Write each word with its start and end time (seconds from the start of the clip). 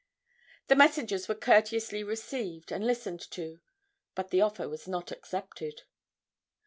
The 0.65 0.75
messengers 0.75 1.27
were 1.27 1.35
courteously 1.35 2.03
received 2.03 2.71
and 2.71 2.83
listened 2.87 3.19
to, 3.29 3.59
but 4.15 4.31
the 4.31 4.41
offer 4.41 4.67
was 4.67 4.87
not 4.87 5.11
accepted. 5.11 5.83